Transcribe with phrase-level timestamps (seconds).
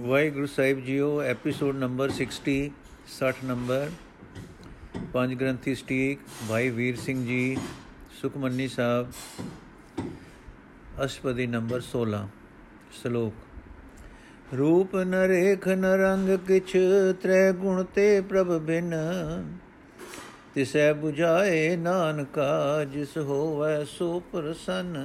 [0.00, 2.52] ਵਾਹਿਗੁਰੂ ਸਾਹਿਬ ਜੀਓ episode number 60
[3.06, 3.90] 60 number
[5.12, 7.56] ਪੰਜ ਗ੍ਰੰਥੀ ਸਟੀਕ, ਭਾਈ ਵੀਰ ਸਿੰਘ ਜੀ,
[8.20, 9.10] ਸੁਖਮਨੀ ਸਾਹਿਬ,
[11.04, 12.22] ਅਸ਼ਪਦੀ ਨੰਬਰ 16
[12.92, 16.76] ਸ਼ਲੋਕ। ਰੂਪ ਨਰੇਖ ਨਰੰਗ ਕਿਛ
[17.22, 18.96] ਤ੍ਰੈ ਗੁਣ ਤੇ ਪ੍ਰਭ ਬਿਨ,
[20.54, 24.96] ਤਿਸੈ 부ਝਾਏ ਨਾਨਕਾ ਜਿਸ ਹੋਵੈ ਸੋ ਪ੍ਰਸੰਨ।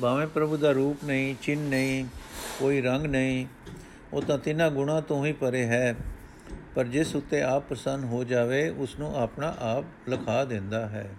[0.00, 2.04] ਭਾਵੇਂ ਪ੍ਰਭੂ ਦਾ ਰੂਪ ਨਹੀਂ, ਚਿੰਨ ਨਹੀਂ
[2.58, 3.46] ਕੋਈ ਰੰਗ ਨਹੀਂ।
[4.12, 5.94] ਉਹ ਤਾਂ ਤਿੰਨਾਂ ਗੁਣਾ ਤੋਂ ਹੀ ਪਰੇ ਹੈ।
[6.74, 11.10] ਪਰ ਜਿਸ ਉੱਤੇ ਆਪ ਪ੍ਰਸੰਨ ਹੋ ਜਾਵੇ ਉਸ ਨੂੰ ਆਪਣਾ ਆਪ ਲਖਾ ਦਿੰਦਾ ਹੈ।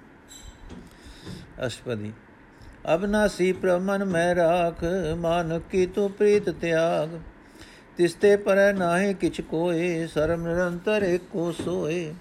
[1.65, 2.13] ਅਸ਼ਪਦੀ
[2.93, 4.83] ਅਬਨਾਸੀ ਪ੍ਰਮਨ ਮੈਂ ਰਾਖ
[5.17, 7.09] ਮਾਨ ਕੀ ਤੂੰ ਪ੍ਰੀਤ ਤਿਆਗ।
[7.97, 12.13] ਤਿਸਤੇ ਪਰ ਨਾਹੀ ਕਿਛ ਕੋਏ ਸਰਮ ਨਿਰੰਤਰ ਏਕੋ ਸੋਏ।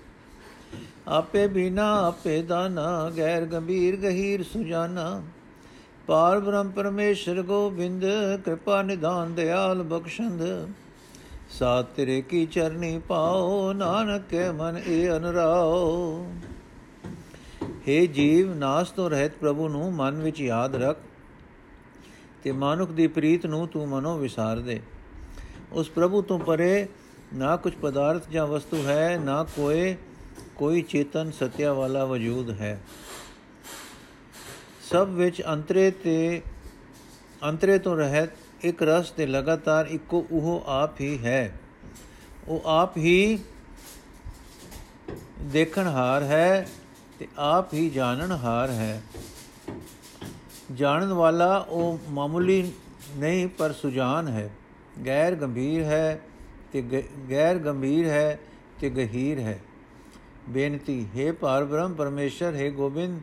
[1.08, 5.22] ਆਪੇ ਬਿਨਾ ਆਪੇ ਦਾਨਾ, ਗੈਰ ਗੰਭੀਰ ਗਹੀਰ ਸੁਜਾਨਾ।
[6.06, 8.04] ਪਾਰ ਬ੍ਰਹਮ ਪਰਮੇਸ਼ਰ ਗੋਬਿੰਦ,
[8.44, 10.42] ਕਿਰਪਾ ਨਿਧਾਨ ਦਿਆਲ ਬਖਸ਼ੰਦ।
[11.50, 16.26] ਸਾਤ ਤੇਰੇ ਕੀ ਚਰਨੀ ਪਾਓ, ਨਾਨਕ ਕੇ ਮਨ ਏ ਅਨਰਾਓ।
[17.88, 20.98] हे ਜੀਵ, ਨਾਸ ਤੋਂ ਰਹਿਤ ਪ੍ਰਭੂ ਨੂੰ ਮਨ ਵਿੱਚ ਯਾਦ ਰੱਖ
[22.42, 24.80] ਤੇ ਮਾਨੁਖ ਦੀ ਪ੍ਰੀਤ ਨੂੰ ਤੂੰ ਮਨੋਂ ਵਿਸਾਰ ਦੇ।
[25.72, 26.86] ਉਸ ਪ੍ਰਭੂ ਤੋਂ ਪਰੇ
[27.34, 29.94] ਨਾ ਕੁਝ ਪਦਾਰਥ ਜਾਂ ਵਸਤੂ ਹੈ, ਨਾ ਕੋਈ
[30.56, 32.80] ਕੋਈ ਚੇਤਨ ਸਤਿਆ ਵਾਲਾ ਵਜੂਦ ਹੈ।
[34.90, 36.42] ਸਭ ਵਿੱਚ ਅੰਤਰੇ ਤੇ,
[37.44, 38.30] ਅੰਤਰੇ ਤੋਂ ਰਹਿਤ
[38.62, 41.60] ਇੱਕ ਰਸ ਤੇ ਲਗਾਤਾਰ ਇੱਕੋ ਉਹ ਆਪ ਹੀ ਹੈ।
[42.48, 43.38] ਉਹ ਆਪ ਹੀ
[45.42, 46.68] ਦੇਖਣ ਹਾਰ ਹੈ
[47.18, 49.02] ਤੇ ਆਪ ਹੀ ਜਾਣਨ ਹਾਰ ਹੈ।
[50.74, 52.72] ਜਾਣਨ ਵਾਲਾ ਉਹ ਮਾਮੂਲੀ
[53.16, 54.50] ਨਹੀਂ, ਪਰ ਸੁਜਾਨ ਹੈ।
[55.06, 56.20] ਗੈਰ ਗੰਭੀਰ ਹੈ
[56.72, 58.38] ਤੇ ਗੈਰ ਗੰਭੀਰ ਹੈ
[58.80, 59.58] ਤੇ ਗਹੀਰ ਹੈ।
[60.48, 63.20] ਬੇਨਤੀ, ਹੈ ਪਾਰ ਬ੍ਰਹਮ ਪਰਮੇਸ਼ਰ, ਹੈ ਗੋਬਿੰਦ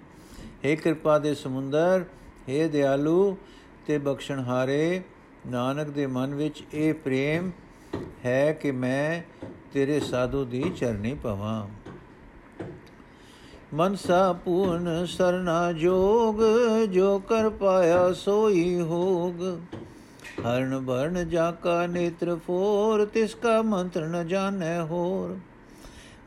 [0.65, 2.05] हे ਕਿਰਪਾ ਦੇ ਸਮੁੰਦਰ
[2.49, 3.37] हे ਦਿਆਲੂ,
[3.87, 5.01] ਤੇ ਬਖਸ਼ਣਹਾਰੇ
[5.47, 7.51] ਨਾਨਕ ਦੇ ਮਨ ਵਿੱਚ ਇਹ ਪ੍ਰੇਮ
[8.25, 9.21] ਹੈ ਕਿ ਮੈਂ
[9.73, 11.67] ਤੇਰੇ ਸਾਧੂ ਦੀ ਚਰਨੀ ਪਵਾਂ।
[13.73, 16.35] ਮਨਸਾ ਪੂਰਨ ਸਰਨਾ ਜੋਗ,
[16.89, 19.41] ਜੋ ਕਰ ਪਾਇਆ ਸੋਈ ਹੋਗ।
[20.47, 25.37] ਹਰਨ ਵਰਨ ਜਾ ਕਾ ਨੇਤਰ ਫੋਰ, ਤਿਸ ਕਾ ਮੰਤਰ ਨ ਜਾਣੈ ਹੋਰ।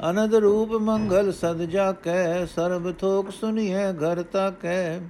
[0.00, 5.00] ਅਨੰਦ ਰੂਪ ਮੰਗਲ ਸਦ ਜਾ ਕੈ ਸਰਬ ਥੋਕ ਸੁਨੀਐ, ਘਰ ਤਾਕੈ।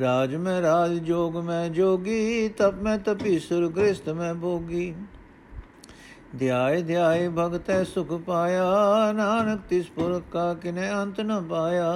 [0.00, 4.94] ਰਾਜ ਮੈਂ ਰਾਜ, ਜੋਗ ਮੈਂ ਜੋਗੀ, ਤਪ ਮੈਂ ਤਪੀ, ਸੁਰ ਗ੍ਰਸਤ ਮੈਂ ਭੋਗੀ।
[6.38, 8.64] ਧਿਆਏ ਧਿਆਏ ਭਗਤੈ ਸੁਖ ਪਾਇਆ,
[9.12, 11.92] ਨਾਨਕ ਤਿਸ ਪੁਰ ਕਾ ਕਿਨੇ ਅੰਤ ਨ ਪਾਇਆ।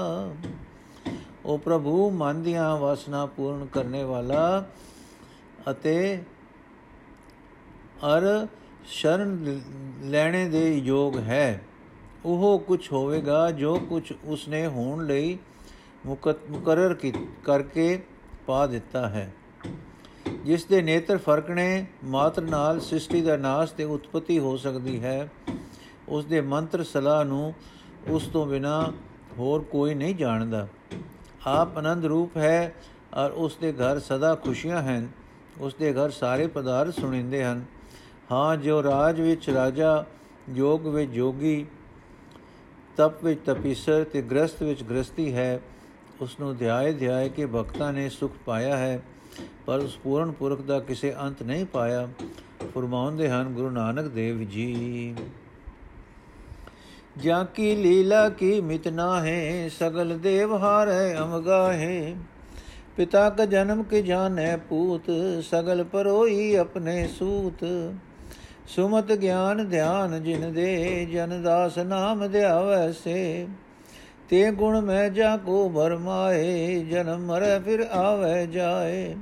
[1.45, 4.65] ਉਹ ਪ੍ਰਭੂ, ਮਨ ਦੀਆਂ ਵਾਸਨਾ ਪੂਰਨ ਕਰਨੇ ਵਾਲਾ
[5.71, 6.23] ਅਤੇ
[8.07, 8.47] ਅਰ
[8.87, 9.61] ਸ਼ਰਨ
[10.03, 11.63] ਲੈਣੇ ਦੇ ਯੋਗ ਹੈ।
[12.25, 15.39] ਉਹ ਕੁਝ ਹੋਵੇਗਾ ਜੋ ਕੁਝ ਉਸਨੇ ਹੋਣ ਲਈ
[16.07, 16.95] ਮੁਕਰਰ
[17.45, 18.03] ਕਰਕੇ
[18.47, 19.33] ਪਾ ਦਿੱਤਾ ਹੈ।
[20.45, 25.29] ਜਿਸ ਦੇ ਨੇਤਰ ਫਰਕਣੇ ਮਾਤਰ ਨਾਲ ਸ੍ਰਿਸ਼ਟੀ ਦਾ ਨਾਸ਼ ਤੇ ਉਤਪਤੀ ਹੋ ਸਕਦੀ ਹੈ।
[26.09, 27.55] ਉਸ ਦੇ ਮੰਤਰ ਸਲਾਹ ਨੂੰ
[28.09, 28.93] ਉਸ ਤੋਂ ਬਿਨਾ
[29.39, 30.69] ਹੋਰ ਕੋਈ ਨਹੀਂ ਜਾਣਦਾ।
[31.47, 32.75] ਆਪ ਆਨੰਦ ਰੂਪ ਹੈ
[33.15, 35.09] ਔਰ ਉਸ ਦੇ ਘਰ ਸਦਾ ਖੁਸ਼ੀਆਂ ਹਨ।
[35.61, 37.65] ਉਸ ਦੇ ਘਰ ਸਾਰੇ ਪਦਾਰਥ ਸੁਣਿੰਦੇ ਹਨ।
[38.33, 40.05] ਹਾਂ, ਜੋ ਰਾਜ ਵਿੱਚ ਰਾਜਾ,
[40.51, 41.67] ਯੋਗ ਵਿੱਚ ਜੋਗੀ
[42.97, 45.61] ਤਪ ਵਿੱਚ ਤਪੀਸਰ ਤੇ ਗ੍ਰਸਤ ਵਿੱਚ ਗ੍ਰਸਤੀ ਹੈ
[46.21, 49.01] ਉਸ ਨੂੰ ਧਿਆਏ ਧਿਆਏ ਕੇ ਭਗਤਾਂ ਨੇ ਸੁਖ ਪਾਇਆ ਹੈ,
[49.67, 52.09] ਪਰ ਉਸ ਪੂਰਨ ਪੁਰਖ ਦਾ ਕਿਸੇ ਅੰਤ ਨਹੀਂ ਪਾਇਆ।
[52.75, 55.15] ਫਰਮਾਉਂਦੇ ਹਨ, ਗੁਰੂ ਨਾਨਕ ਦੇਵ ਜੀ,
[57.19, 62.15] ਜਾਂ ਕੀ ਲੀਲਾ ਕੀ ਮਿਤਨਾ ਹੈ ਸਗਲ ਦੇਵ ਹਾਰੇ ਅਮਗਾ ਹੈ
[62.97, 65.11] ਪਿਤਾ ਕਾ ਜਨਮ ਕੇ ਜਾਣੈ ਪੂਤ,
[65.43, 67.65] ਸਗਲ ਪਰੋਈ ਆਪਣੇ ਸੂਤ।
[68.67, 73.49] ਸੁਮਤ ਗਿਆਨ ਧਿਆਨ ਜਿਨ ਦੇ, ਜਨ ਦਾਸ ਨਾਮ ਧਿਆਵੈ ਸੇ।
[74.29, 79.17] ਤੇ ਗੁਣ ਮੈਂ ਜਾ ਕੋ ਭਰਮਾਏ ਜਨਮ ਮਰੈ ਫਿਰ ਆਵੇ ਜਾਏ।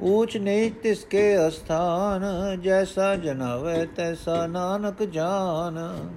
[0.00, 2.22] ਊਚ ਨੀਚ ਤਿਸ ਕੇ ਅਸਥਾਨ,
[2.60, 6.08] ਜੈਸਾ ਜਨਾਵੇ ਤੈਸਾ ਨਾਨਕ ਜਾਨ।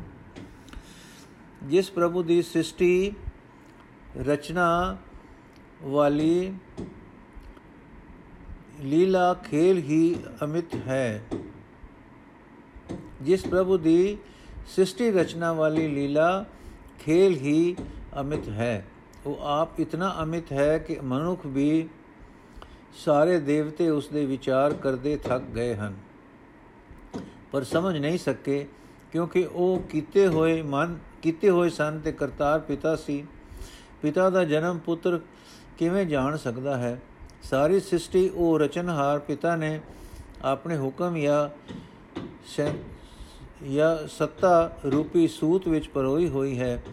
[1.63, 3.13] ਜਿਸ ਪ੍ਰਭੂ ਦੀ ਸ੍ਰਿਸ਼ਟੀ,
[4.27, 4.97] ਰਚਨਾ
[5.83, 6.53] ਵਾਲੀ
[8.81, 11.21] ਲੀਲਾ ਖੇਲ ਹੀ ਅਮਿਤ ਹੈ।
[13.25, 14.17] ਜਿਸ ਪ੍ਰਭੂ ਦੀ
[14.67, 16.45] ਸ੍ਰਿਸ਼ਟੀ ਰਚਨਾ ਵਾਲੀ ਲੀਲਾ
[16.99, 17.75] ਖੇਲ ਹੀ
[18.21, 18.85] ਅਮਿਤ ਹੈ।
[19.25, 21.89] ਉਹ ਆਪ ਇਤਨਾ ਅਮਿਤ ਹੈ ਕਿ ਮਨੁੱਖ ਵੀ
[23.05, 25.93] ਸਾਰੇ ਦੇਵਤੇ ਉਸ ਦੇ ਵਿਚਾਰ ਕਰਦੇ ਥੱਕ ਗਏ ਹਨ।
[27.51, 28.67] ਪਰ ਸਮਝ ਨਹੀਂ ਸਕੇ,
[29.11, 33.25] ਕਿਉਂਕਿ ਉਹ ਕੀਤੇ ਹੋਏ ਮਨ, ਕੀਤੇ ਹੋਏ ਸਨ ਤੇ ਕਰਤਾਰ ਪਿਤਾ ਸੀ।
[34.01, 35.19] ਪਿਤਾ ਦਾ ਜਨਮ ਪੁੱਤਰ
[35.77, 37.01] ਕਿਵੇਂ ਜਾਣ ਸਕਦਾ ਹੈ?
[37.43, 39.79] ਸਾਰੀ ਸ੍ਰਿਸ਼ਟੀ ਉਹ ਰਚਨਹਾਰ ਪਿਤਾ ਨੇ
[40.41, 41.49] ਆਪਣੇ ਹੁਕਮ ਜਾਂ
[43.73, 46.83] ਜਾਂ ਸੱਤਾ ਰੂਪੀ ਸੂਤ ਵਿੱਚ ਪਰੋਈ ਹੋਈ ਹੈ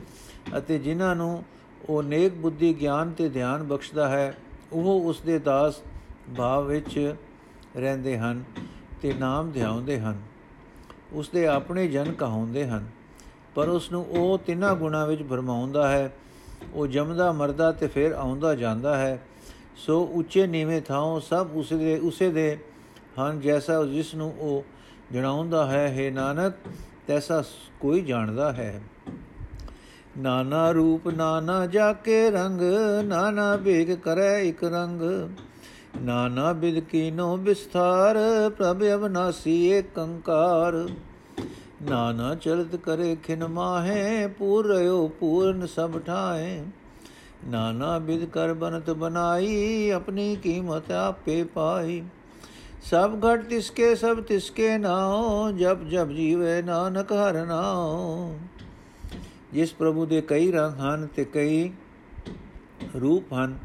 [0.58, 1.42] ਅਤੇ ਜਿਨ੍ਹਾਂ ਨੂੰ
[1.88, 4.34] ਉਹ ਨੇਕ ਬੁੱਧੀ ਗਿਆਨ ਤੇ ਧਿਆਨ ਬਖਸ਼ਦਾ ਹੈ,
[4.72, 5.80] ਉਹ ਉਸ ਦੇ ਦਾਸ
[6.36, 7.14] ਭਾਵ ਵਿੱਚ
[7.76, 8.42] ਰਹਿੰਦੇ ਹਨ
[9.02, 10.20] ਤੇ ਨਾਮ ਧਿਆਉਂਦੇ ਹਨ।
[11.12, 12.86] ਉਸ ਦੇ ਆਪਣੇ ਜਨ ਕਹਾਉਂਦੇ ਹਨ,
[13.54, 16.12] ਪਰ ਉਸ ਨੂੰ ਉਹ ਤਿੰਨਾਂ ਗੁਣਾ ਵਿੱਚ ਭਰਮਾਉਂਦਾ ਹੈ।
[16.74, 19.22] ਉਹ ਜਮਦਾ, ਮਰਦਾ ਤੇ ਫਿਰ ਆਉਂਦਾ ਜਾਂਦਾ ਹੈ।
[19.76, 22.58] ਸੋ ਉੱਚੇ ਨੀਵੇਂ ਥਾਂ ਸਭ ਉਸੇ ਦੇ ਉਸੇ ਦੇ
[23.20, 24.64] ਹਨ, ਜੈਸਾ ਜਿਸ ਨੂੰ ਉਹ
[25.12, 26.54] ਜਣਾਉਂਦਾ ਹੈ ਹੈ ਨਾਨਕ,
[27.06, 27.42] ਤੈਸਾ
[27.80, 28.80] ਕੋਈ ਜਾਣਦਾ ਹੈ।
[30.18, 32.60] ਨਾਨਾ ਰੂਪ ਨਾਨਾ ਜਾ ਕੇ ਰੰਗ,
[33.04, 35.02] ਨਾਨਾ ਬੇਗ ਕਰੈ ਇਕ ਰੰਗ।
[36.02, 38.18] ਨਾਨਾ ਬਿਦ ਕੀਨੋ ਵਿਸਥਾਰ,
[38.58, 40.74] ਪ੍ਰਭ ਅਵਨਾਸੀ ਏਕੰਕਾਰ
[41.82, 46.62] ਨਾਨਾ ਚਲਤ ਕਰੇ ਖਿਨ ਮਾਹੇ, ਪੂਰ ਰਿਓ ਪੂਰਨ ਸਭ ਠਾਏ
[47.46, 52.02] ਨਾਨਾ ਬਿਦ ਕਰ ਬਨਤ ਬਨਾਈ, ਆਪਣੀ ਕੀਮਤ ਆਪੇ ਪਾਈ
[52.82, 58.34] ਸਭ ਘਟ ਤਿਸਕੇ, ਸਭ ਤਿਸਕੇ ਨਾਉ ਜਬ ਜਬ ਜੀਵੇ ਨਾਨਕ ਹਰ ਨਾਉ।
[59.52, 61.70] ਜਿਸ ਪ੍ਰਭੂ ਦੇ ਕਈ ਰੰਗ ਹਨ ਤੇ ਕਈ
[63.00, 63.58] ਰੂਪ ਹਨ,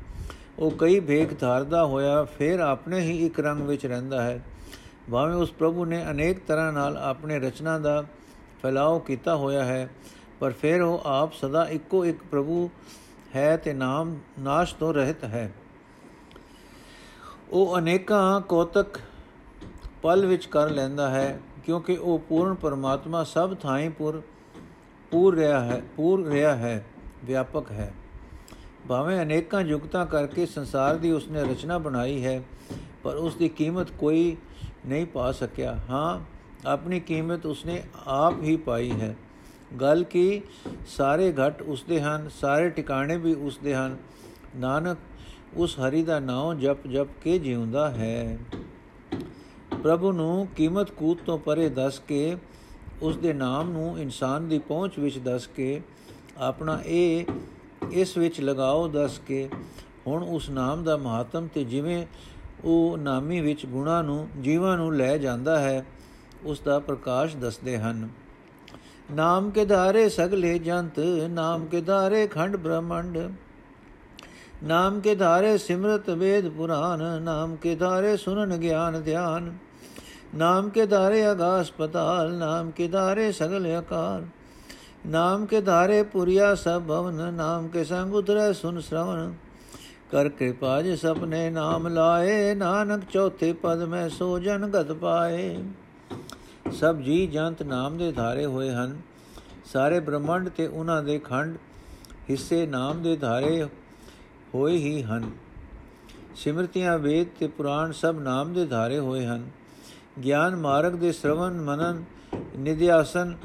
[0.59, 4.39] ਉਹ ਕਈ ਭੇਖ ਧਾਰਦਾ ਹੋਇਆ ਫਿਰ ਆਪਣੇ ਹੀ ਇੱਕ ਰੰਗ ਵਿੱਚ ਰਹਿੰਦਾ ਹੈ।
[5.11, 8.03] ਭਾਵੇਂ ਉਸ ਪ੍ਰਭੂ ਨੇ ਅਨੇਕ ਤਰ੍ਹਾਂ ਨਾਲ ਆਪਣੇ ਰਚਨਾ ਦਾ
[8.61, 9.89] ਫੈਲਾਅ ਕੀਤਾ ਹੋਇਆ ਹੈ,
[10.39, 12.69] ਪਰ ਫਿਰ ਉਹ ਆਪ ਸਦਾ ਇੱਕੋ ਇੱਕ ਪ੍ਰਭੂ
[13.35, 15.51] ਹੈ ਤੇ ਨਾਮ ਨਾਸ਼ ਤੋਂ ਰਹਿਤ ਹੈ।
[17.49, 18.99] ਉਹ ਅਨੇਕਾਂ ਕੋਤਕ
[20.01, 24.21] ਪਲ ਵਿੱਚ ਕਰ ਲੈਂਦਾ ਹੈ, ਕਿਉਂਕਿ ਉਹ ਪੂਰਨ ਪਰਮਾਤਮਾ ਸਭ ਥਾਈਂ ਪੁਰ,
[25.11, 26.85] ਪੂਰ ਰਿਹਾ ਹੈ, ਪੂਰ ਰਿਹਾ ਹੈ,
[27.25, 27.93] ਵਿਆਪਕ ਹੈ।
[28.87, 32.41] ਭਾਵੇਂ ਅਨੇਕਾਂ ਯੁਗਤਾਂ ਕਰਕੇ ਸੰਸਾਰ ਦੀ ਉਸਨੇ ਰਚਨਾ ਬਣਾਈ ਹੈ,
[33.03, 34.37] ਪਰ ਉਸ ਦੀ ਕੀਮਤ ਕੋਈ
[34.85, 36.19] ਨਹੀਂ ਪਾ ਸਕਿਆ। ਹਾਂ,
[36.67, 39.15] ਆਪਣੀ ਕੀਮਤ ਉਸਨੇ ਆਪ ਹੀ ਪਾਈ ਹੈ।
[39.81, 40.41] ਗੱਲ ਕੀ,
[40.87, 43.97] ਸਾਰੇ ਘਟ ਉਸਦੇ ਹਨ, ਸਾਰੇ ਟਿਕਾਣੇ ਵੀ ਉਸਦੇ ਹਨ।
[44.55, 44.97] ਨਾਨਕ,
[45.57, 48.37] ਉਸ ਹਰੀ ਦਾ ਨਾਮ ਜਪ ਜਪ ਕੇ ਜਿਉਂਦਾ ਹੈ।
[49.87, 52.37] ਪ੍ਰਭੂ ਨੂੰ ਕੀਮਤ ਕੂਤ ਤੋਂ ਪਰੇ ਦੱਸ ਕੇ,
[53.01, 55.81] ਉਸ ਦੇ ਨਾਮ ਨੂੰ ਇਨਸਾਨ ਦੀ ਪਹੁੰਚ ਵਿੱਚ ਦੱਸ ਕੇ,
[56.37, 57.25] ਆਪਣਾ ਇਹ,
[57.91, 59.49] ਇਸ ਵਿੱਚ ਲਗਾਓ ਦੱਸ ਕੇ,
[60.07, 62.05] ਹੁਣ ਉਸ ਨਾਮ ਦਾ ਮਹੱਤਮ ਤੇ ਜਿਵੇਂ
[62.63, 65.85] ਉਹ ਨਾਮੀ ਵਿੱਚ ਗੁਣਾ ਨੂੰ, ਜੀਵਾਂ ਨੂੰ ਲੈ ਜਾਂਦਾ ਹੈ,
[66.45, 68.09] ਉਸ ਦਾ ਪ੍ਰਕਾਸ਼ ਦੱਸਦੇ ਹਨ।
[69.11, 70.99] ਨਾਮ ਕੇ ਧਾਰੇ ਸਗਲੇ ਜੰਤ,
[71.29, 73.17] ਨਾਮ ਕੇ ਧਾਰੇ ਖੰਡ ਬ੍ਰਹਮੰਡ,
[74.63, 79.57] ਨਾਮ ਕੇ ਧਾਰੇ ਸਿਮਰਤ ਵੇਦ ਪੁਰਾਨ ਨਾਮ ਕੇ ਧਾਰੇ ਸੁਨਨ ਗਿਆਨ ਧਿਆਨ।
[80.35, 84.23] ਨਾਮ ਕੇ ਧਾਰੇ ਆਗਾਸ ਪਤਾਲ, ਨਾਮ ਕੇ ਧਾਰੇ ਸਗਲ ਆਕਾਰ
[85.07, 89.33] ਨਾਮ ਕੇ ਧਾਰੇ ਪੁਰੀਆ ਸਭ ਭਵਨ, ਨਾਮ ਕੇ ਸੰਗ ਉਤਰੈ ਸੁਨ ਸ਼ਰਵਨ
[90.11, 95.63] ਕਰ ਕਿਰਪਾ ਜਿ ਸਪਨੇ ਨਾਮ ਲਾਏ, ਨਾਨਕ ਚੌਥੇ ਪਦ ਮੈਂ ਸੋ ਜਨ ਗਤ ਪਾਏ।
[96.71, 99.01] ਸਭ ਜੀ ਜੰਤ ਨਾਮ ਦੇ ਧਾਰੇ ਹੋਏ ਹਨ।
[99.65, 101.57] ਸਾਰੇ ਬ੍ਰਹਮੰਡ ਤੇ ਉਹਨਾਂ ਦੇ ਖੰਡ
[102.29, 103.63] ਹਿੱਸੇ ਨਾਮ ਦੇ ਧਾਰੇ
[104.55, 105.31] ਹੋਏ ਹੀ ਹਨ।
[106.35, 109.49] ਸਿਮਰਤੀਆਂ, ਵੇਦ ਤੇ ਪੁਰਾਣ ਸਭ ਨਾਮ ਦੇ ਧਾਰੇ ਹੋਏ ਹਨ।
[110.23, 112.03] ਗਿਆਨ ਮਾਰਗ ਦੇ ਸ਼ਰਵਨ ਮਨਨ,
[112.57, 113.35] ਨਿਧਿਆਸਨ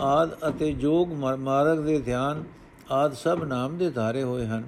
[0.00, 2.44] ਆਦ ਅਤੇ ਜੋਗ ਮਾਰਗ ਦੇ ਧਿਆਨ
[2.90, 4.64] ਆਦ ਸਭ ਨਾਮ ਦੇ ਧਾਰੇ ਹੋਏ ਹਨ।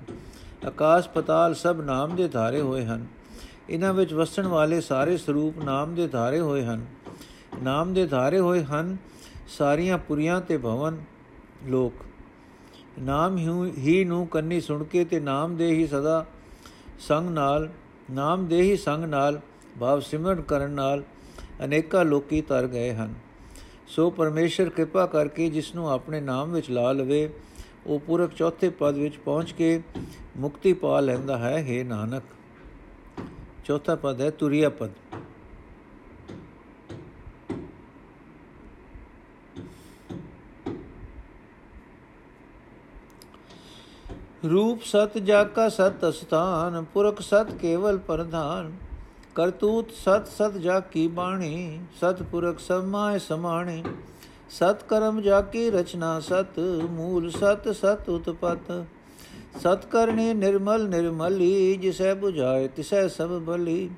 [0.66, 3.06] ਆਕਾਸ਼ ਪਤਾਲ ਸਭ ਨਾਮ ਦੇ ਧਾਰੇ ਹੋਏ ਹਨ।
[3.70, 6.87] ਇਹਨਾਂ ਵਿੱਚ ਵਸਣ ਵਾਲੇ ਸਾਰੇ ਸਰੂਪ ਨਾਮ ਦੇ ਧਾਰੇ ਹੋਏ ਹਨ।
[7.62, 8.96] ਨਾਮ ਦੇ ਧਾਰੇ ਹੋਏ ਹਨ
[9.58, 10.96] ਸਾਰੀਆਂ ਪੁਰੀਆਂ ਤੇ ਭਵਨ,
[11.66, 11.93] ਲੋਕ।
[12.98, 13.37] ਨਾਮ
[13.78, 16.25] ਹੀ ਨੂੰ ਕੰਨੀ ਸੁਣ ਕੇ ਤੇ ਨਾਮ ਦੇ ਹੀ ਸਦਾ
[16.98, 17.69] ਸੰਗ ਨਾਲ,
[18.10, 19.40] ਨਾਮ ਦੇ ਹੀ ਸੰਗ ਨਾਲ,
[19.81, 21.02] ਭਾਵ ਸਿਮਰਨ ਕਰਨ ਨਾਲ
[21.64, 23.14] ਅਨੇਕਾਂ ਲੋਕੀ ਤਰ ਗਏ ਹਨ।
[23.87, 27.29] ਸੋ ਪਰਮੇਸ਼ਰ ਕਿਰਪਾ ਕਰਕੇ ਜਿਸ ਨੂੰ ਆਪਣੇ ਨਾਮ ਵਿੱਚ ਲਾ ਲਵੇ,
[27.87, 29.82] ਉਹ ਪੁਰਖ ਚੌਥੇ ਪਦ ਵਿੱਚ ਪਹੁੰਚ ਕੇ
[30.37, 32.23] ਮੁਕਤੀ ਪਾ ਲੈਂਦਾ ਹੈ हे ਨਾਨਕ।
[33.64, 34.91] ਚੌਥਾ ਪਦ ਹੈ ਤੁਰਿਆ ਪਦ।
[44.44, 48.72] ਰੂਪ ਸਤ ਜਾ ਕਾ ਸਤ ਅਸਥਾਨ, ਪੁਰਖ ਸਤ ਕੇਵਲ ਪ੍ਰਧਾਨ।
[49.34, 53.82] ਕਰਤੂਤ ਸਤ ਸਤ ਜਾ ਕੀ ਬਾਣੀ ਸਤਪੁਰਖ ਸਮਾਇ ਸਮਾਣੀ।
[54.51, 56.58] ਸਤ ਕਰਮ ਜਾ ਕੀ ਰਚਨਾ ਸਤ,
[56.91, 58.72] ਮੂਲ ਸਤ ਸਤ ਉਤਪਤ।
[59.60, 63.91] ਸਤ ਕਰਨੀ ਨਿਰਮਲ ਨਿਰਮਲੀ, ਜਿਸੈ 부ਝਾਏ ਤਿਸੈ ਸਭ ਬਲੀ।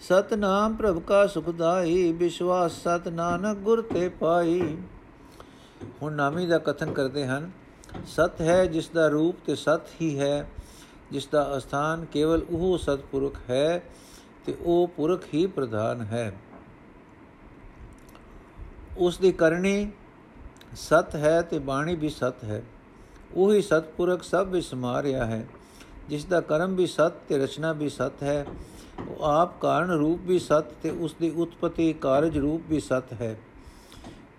[0.00, 4.76] ਸਤ ਨਾਮ ਪ੍ਰਭ ਕਾ ਸੁਖਦਾਈ ਵਿਸ਼ਵਾਸ ਸਤ ਨਾਨਕ ਗੁਰ ਤੇ ਪਾਈ।
[6.02, 7.50] ਹੁਣ ਨਾਮੀ ਦਾ ਕਥਨ ਕਰਦੇ ਹਨ।
[8.06, 10.48] ਸਤ ਹੈ ਜਿਸ ਦਾ ਰੂਪ ਤੇ ਸਤ ਹੀ ਹੈ,
[11.12, 13.82] ਜਿਸ ਦਾ ਅਸਥਾਨ ਕੇਵਲ ਉਹ ਸਤਪੁਰਖ ਹੈ
[14.46, 16.32] ਤੇ ਉਹ ਪੁਰਖ ਹੀ ਪ੍ਰਧਾਨ ਹੈ।
[18.98, 19.90] ਉਸ ਦੀ ਕਰਨੀ
[20.76, 22.62] ਸਤ ਹੈ ਤੇ ਬਾਣੀ ਵੀ ਸਤ ਹੈ।
[23.34, 25.46] ਉਹੀ ਸਤਪੁਰਖ ਸਭ ਵਿੱਚ ਸਮਾ ਰਿਹਾ ਹੈ।
[26.08, 28.46] ਜਿਸ ਦਾ ਕਰਮ ਵੀ ਸਤ ਤੇ ਰਚਨਾ ਵੀ ਸਤ ਹੈ।
[29.08, 33.38] ਉਹ ਆਪ ਕਾਰਨ ਰੂਪ ਵੀ ਸਤ ਤੇ ਉਸ ਦੀ ਉਤਪਤੀ ਕਾਰਜ ਰੂਪ ਵੀ ਸਤ ਹੈ।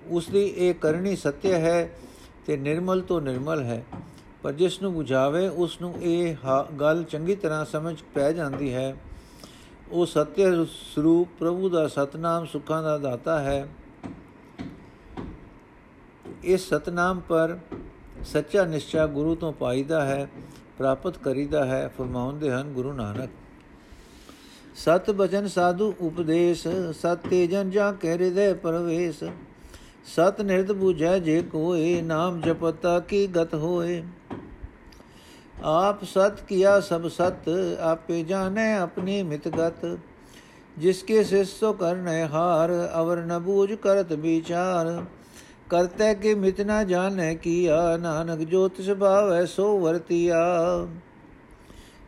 [0.08, 1.90] ਉਸ ਦੀ ਇਹ ਕਰਨੀ ਸਤਿ ਹੈ
[2.46, 3.84] ਤੇ ਨਿਰਮਲ ਤੋਂ ਨਿਰਮਲ ਹੈ।
[4.44, 6.36] ਪਰ ਜਿਸ ਨੂੰ 부ਝਾਵੇ ਉਸ ਨੂੰ ਇਹ
[6.80, 8.96] ਗੱਲ ਚੰਗੀ ਤਰ੍ਹਾਂ ਸਮਝ ਪੈ ਜਾਂਦੀ ਹੈ।
[9.91, 10.65] ਉਹ ਸਤਿ
[10.96, 13.67] ਸਰੂਪ ਪ੍ਰਭੂ ਦਾ ਸਤਨਾਮ ਸੁਖਾਂ ਦਾ ਦਾਤਾ ਹੈ।
[16.44, 17.58] ਇਸ ਸਤਨਾਮ ਪਰ
[18.24, 20.29] ਸੱਚਾ ਨਿਸ਼ਚਾ ਗੁਰੂ ਤੋਂ ਪਾਈਦਾ ਹੈ,
[20.77, 23.29] ਪ੍ਰਾਪਤ ਕਰੀਦਾ ਹੈ, ਫਰਮਾਉਂਦੇ ਹਨ ਗੁਰੂ ਨਾਨਕ।
[24.75, 29.24] ਸਤ ਬਚਨ ਸਾਧੂ ਉਪਦੇਸ਼, ਸਤ ਤੇਜਨ ਜਾ ਕੇ ਹਿਰਦੇ ਪਰਵੇਸ਼।
[30.06, 34.03] ਸਤ ਨਿਰਦ 부ਜੈ ਜੇ ਕੋਏ, ਨਾਮ ਜਪਤਾ ਕੀ ਗਤ ਹੋਏ।
[35.64, 37.50] ਆਪ ਸਤ ਕੀਆ ਸਭ ਸਤ,
[37.82, 39.86] ਆਪੇ ਜਾਣੈ ਆਪਣੀ ਮਿਤਗਤ
[40.78, 45.06] ਜਿਸਕੇ ਸਿਸੋ ਕਰਨੈ ਹਾਰ, ਅਵਰ ਨ ਬੂਝ ਕਰਤ ਵਿਚਾਰ।
[45.70, 50.38] ਕਰਤੇ ਕੇ ਮਿਤ ਨ ਜਾਣੈ ਕੀਆ, ਨਾਨਕ ਜੋ ਤਿਸ ਭਾਵੈ ਸੋ ਵਰਤੀਆ।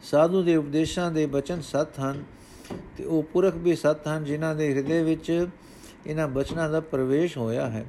[0.03, 2.23] ਸਾਧੂ ਦੇ ਉਪਦੇਸ਼ਾਂ ਦੇ ਬਚਨ ਸਤ ਹਨ,
[2.97, 5.47] ਤੇ ਉਹ ਪੁਰਖ ਵੀ ਸਤ ਹਨ, ਜਿਨ੍ਹਾਂ ਦੇ ਹਿਰਦੇ ਵਿੱਚ
[6.07, 7.85] ਇਹਨਾਂ ਬਚਨਾਂ ਦਾ ਪ੍ਰਵੇਸ਼ ਹੋਇਆ ਹੈ।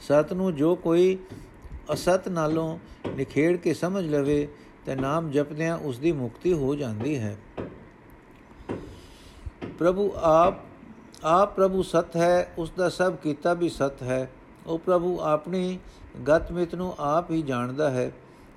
[0.00, 1.18] ਸਤ ਨੂੰ ਜੋ ਕੋਈ
[1.92, 2.78] ਅਸਤ ਨਾਲੋਂ
[3.16, 4.48] ਨਿਖੇੜ ਕੇ ਸਮਝ ਲਵੇ
[4.86, 7.36] ਤੇ ਨਾਮ ਜਪਦਿਆਂ ਉਸ ਦੀ ਮੁਕਤੀ ਹੋ ਜਾਂਦੀ ਹੈ।
[9.78, 10.54] ਪ੍ਰਭੂ ਆਪ
[11.24, 14.30] ਆਪ ਪ੍ਰਭੂ ਸਤ ਹੈ ਉਸ ਦਾ ਸਭ ਕੀਤਾ ਵੀ ਸਤ ਹੈ।
[14.66, 15.78] ਉਹ ਪ੍ਰਭੂ ਆਪਣੀ
[16.28, 18.10] ਗਤ ਮਿਤ ਨੂੰ ਆਪ ਹੀ ਜਾਣਦਾ ਹੈ।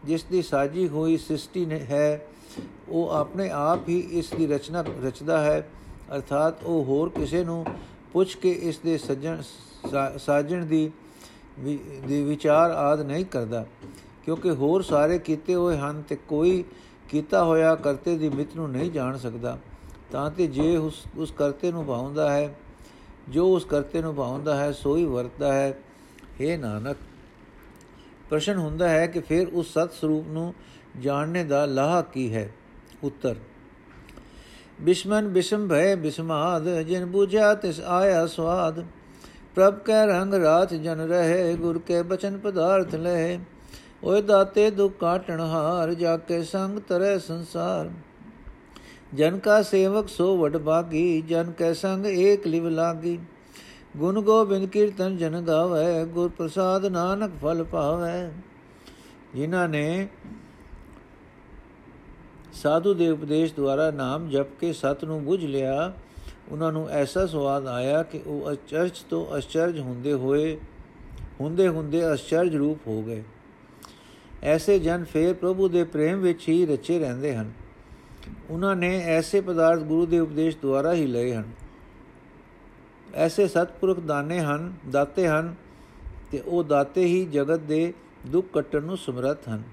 [0.05, 2.27] ਜਿਸ ਦੀ ਸਾਜੀ ਹੋਈ ਸ੍ਰਿਸ਼ਟੀ ਹੈ,
[2.89, 5.69] ਉਹ ਆਪਣੇ ਆਪ ਹੀ ਇਸ ਦੀ ਰਚਨਾ ਰਚਦਾ ਹੈ।
[6.15, 7.65] ਅਰਥਾਤ ਉਹ ਹੋਰ ਕਿਸੇ ਨੂੰ
[8.13, 9.41] ਪੁੱਛ ਕੇ ਇਸ ਦੇ ਸਜਣ
[10.17, 10.91] ਸਾਜਣ ਦੀ
[12.07, 13.65] ਦੀ ਵਿਚਾਰ ਆਦ ਨਹੀਂ ਕਰਦਾ।
[14.25, 16.63] ਕਿਉਂਕਿ ਹੋਰ ਸਾਰੇ ਕੀਤੇ ਹੋਏ ਹਨ ਤੇ ਕੋਈ
[17.09, 19.57] ਕੀਤਾ ਹੋਇਆ ਕਰਤੇ ਦੀ ਮਿਤ ਨੂੰ ਨਹੀਂ ਜਾਣ ਸਕਦਾ।
[20.11, 22.55] ਤਾਂ ਤੇ ਜੇ ਉਸ ਉਸ ਕਰਤੇ ਨੂੰ ਭਾਉਂਦਾ ਹੈ,
[23.29, 25.77] ਜੋ ਉਸ ਕਰਤੇ ਨੂੰ ਭਾਉਂਦਾ ਹੈ, ਸੋਈ ਵਰਤਦਾ ਹੈ।
[26.41, 26.97] हे ਨਾਨਕ,
[28.29, 30.53] ਪ੍ਰਸ਼ਨ ਹੁੰਦਾ ਹੈ ਕਿ ਫਿਰ ਉਸ ਸਤ ਸਰੂਪ ਨੂੰ
[30.99, 32.49] ਜਾਣਨੇ ਦਾ ਲਾਹ ਕੀ ਹੈ?
[33.03, 33.35] ਉੱਤਰ,
[34.81, 38.85] ਬਿਸ਼ਮਨ ਬਿਸ਼ਮ ਭੈ ਬਿਸਮਾਦ, ਜਿਨ ਬੁਝਿਆ ਤਿਸ ਆਇਆ ਸਵਾਦ।
[39.55, 43.37] ਪ੍ਰਭ ਕੈ ਰੰਗ ਰਾਤ ਜਨ ਰਹੇ, ਗੁਰ ਕੇ ਬਚਨ ਪਦਾਰਥ ਲਹਿ।
[44.05, 47.89] ਓਏ ਦਾਤੇ ਦੁਖ ਕਾਟਣ ਹਾਰ ਜਾ ਕੇ ਸੰਗ ਤਰੇ ਸੰਸਾਰ।
[49.13, 53.17] ਜਨ ਕਾ ਸੇਵਕ ਸੋ ਵਡ ਬਾਗੀ ਜਨ ਕੈ ਸੰਗ ਏਕ ਲਿਵ ਲਾਗੀ।
[53.97, 58.29] ਗੁਣ ਗੋਬਿੰਦ ਕੀਰਤਨ ਜਨ ਗਾਵੇ, ਗੁਰ ਪ੍ਰਸਾਦ ਨਾਨਕ ਫਲ ਪਾਵੇ।
[59.35, 60.07] ਜਿਨ੍ਹਾਂ ਨੇ
[62.53, 65.93] ਸਾਧੂ ਦੇ ਉਪਦੇਸ਼ ਦੁਆਰਾ ਨਾਮ ਜਪ ਕੇ ਸਤ ਨੂੰ ਬੁਝ ਲਿਆ,
[66.51, 70.57] ਉਹਨਾਂ ਨੂੰ ਐਸਾ ਸਵਾਦ ਆਇਆ ਕਿ ਉਹ ਅਚਰਜ ਤੋਂ ਅਚਰਜ ਹੁੰਦੇ ਹੋਏ
[71.41, 73.23] ਹੁੰਦੇ ਹੁੰਦੇ ਅਚਰਜ ਰੂਪ ਹੋ ਗਏ।
[74.45, 77.51] ਐਸੇ ਜਨ ਫੇਰ ਪ੍ਰਭੂ ਦੇ ਪ੍ਰੇਮ ਵਿੱਚ ਹੀ ਰਚੇ ਰਹਿੰਦੇ ਹਨ।
[78.49, 81.43] ਉਹਨਾਂ ਨੇ ਐਸੇ ਪਦਾਰਥ ਗੁਰੂ ਦੇ ਉਪਦੇਸ਼ ਦੁਆਰਾ ਹੀ ਲਏ ਹਨ।
[83.13, 85.53] ਐਸੇ ਸਤਪੁਰਖ ਦਾਨੇ ਹਨ, ਦਾਤੇ ਹਨ
[86.31, 87.93] ਤੇ ਉਹ ਦਾਤੇ ਹੀ ਜਗਤ ਦੇ
[88.27, 89.63] ਦੁੱਖ ਕੱਟਣ ਨੂੰ ਸਮਰੱਥ ਹਨ,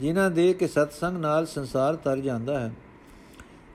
[0.00, 2.72] ਜਿਨ੍ਹਾਂ ਦੇ ਕਿ ਸਤਸੰਗ ਨਾਲ ਸੰਸਾਰ ਤਰ ਜਾਂਦਾ ਹੈ।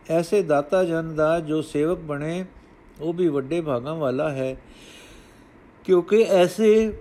[0.09, 2.45] ਐਸੇ ਦਾਤਾ ਜਨ ਦਾ ਜੋ ਸੇਵਕ ਬਣੇ,
[3.01, 4.55] ਉਹ ਵੀ ਵੱਡੇ ਭਾਗਾਂ ਵਾਲਾ ਹੈ,
[5.85, 6.91] ਕਿਉਂਕਿ ਐਸੇ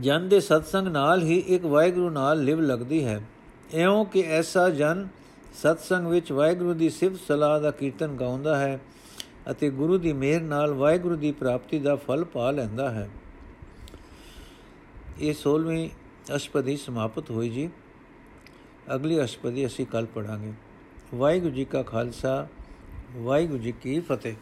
[0.00, 3.22] ਜਨ ਦੇ ਸਤਸੰਗ ਨਾਲ ਹੀ ਇੱਕ ਵਾਹਿਗੁਰੂ ਨਾਲ ਲਿਵ ਲੱਗਦੀ ਹੈ।
[3.74, 5.08] ਐਉਂ ਕਿ ਐਸਾ ਜਨ
[5.54, 8.80] ਸਤਸੰਗ ਵਿੱਚ ਵਾਹਿਗੁਰੂ ਦੀ ਸਿਫਤ ਸਲਾਹ ਦਾ ਕੀਰਤਨ ਗਾਉਂਦਾ ਹੈ
[9.50, 13.10] ਅਤੇ ਗੁਰੂ ਦੀ ਮਿਹਰ ਨਾਲ ਵਾਹਿਗੁਰੂ ਦੀ ਪ੍ਰਾਪਤੀ ਦਾ ਫਲ ਪਾ ਲੈਂਦਾ ਹੈ।
[15.20, 15.90] ਇਹ 16ਵੀਂ
[16.36, 17.70] ਅਸ਼ਪਦੀ ਸਮਾਪਤ ਹੋਈ ਜੀ।
[18.94, 20.52] ਅਗਲੀ ਅਸ਼ਪਦੀ ਅਸੀਂ ਕੱਲ ਪੜਾਂਗੇ
[21.14, 22.48] ਵਾਹਿਗੁਰੂ ਜੀ ਕਾ ਖਾਲਸਾ,
[23.16, 24.34] ਵਾਹਿਗੁਰੂ ਜੀ ਕੀ ਫਤਿਹ।